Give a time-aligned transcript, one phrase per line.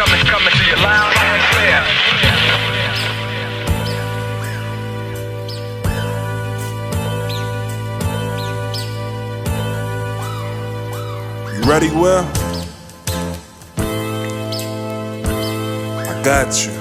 [0.00, 1.80] coming, coming to you loud and clear.
[11.68, 12.24] Ready, Will?
[16.08, 16.72] I got you.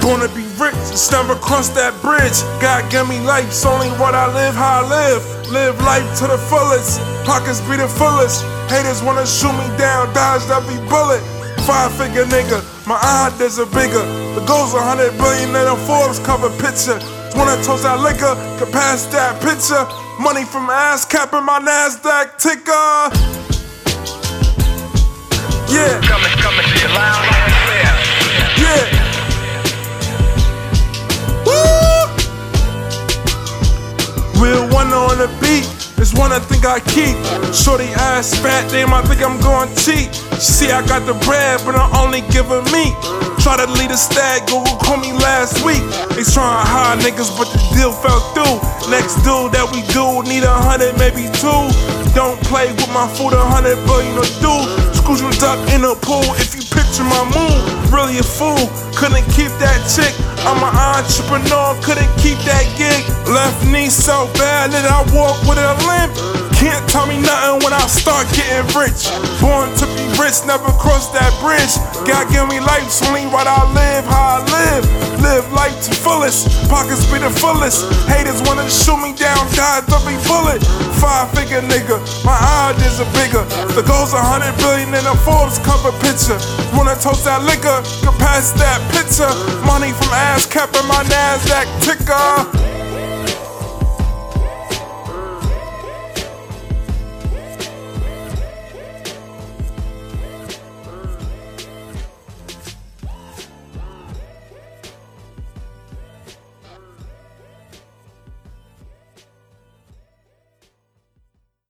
[0.00, 2.42] Gonna be rich, just never cross that bridge.
[2.60, 5.41] God give me life, it's only what I live, how I live.
[5.52, 6.98] Live life to the fullest,
[7.28, 8.40] pockets be the fullest.
[8.72, 11.20] Haters wanna shoot me down, dodge every bullet.
[11.68, 12.96] Five figure nigga, my
[13.28, 14.00] ideas are bigger.
[14.32, 16.96] The goal's a hundred billion in a Forbes cover picture.
[17.36, 19.84] Wanna toast that liquor, can pass that picture.
[20.18, 23.12] Money from ass capping my NASDAQ ticker.
[25.68, 27.31] Yeah, Coming, coming to you loud
[35.10, 35.66] on the beat.
[35.98, 37.14] This one I think I keep.
[37.54, 40.14] Shorty ass fat, damn, I think I'm going cheat.
[40.38, 42.94] See I got the bread, but I'm only giving meat.
[43.42, 45.82] Try to lead a stag, Google call me last week.
[46.14, 48.58] They trying to hire niggas, but the deal fell through.
[48.90, 51.66] Next dude that we do need a hundred, maybe two.
[52.14, 54.54] Don't play with my food, a hundred billion or do.
[54.94, 57.51] Screws you duck in a pool if you picture my mood.
[58.12, 60.12] Really a fool, couldn't keep that chick.
[60.44, 63.00] I'm an entrepreneur, couldn't keep that gig.
[63.24, 66.12] Left knee so bad that I walk with a limp.
[66.60, 69.08] Can't tell me nothing when I start getting rich.
[69.40, 71.72] Born to be rich, never cross that bridge.
[72.04, 74.04] God give me life, only how I live.
[75.50, 77.84] Life to fullest, pockets be the fullest.
[78.08, 80.64] Haters wanna shoot me down, die every bullet.
[80.98, 82.36] Five figure nigga, my
[82.70, 83.44] ideas are bigger.
[83.74, 86.38] The goal's a hundred billion in a Forbes cover picture.
[86.74, 89.30] Wanna toast that liquor, can pass that picture.
[89.66, 92.71] Money from ass cap capping my NASDAQ ticker.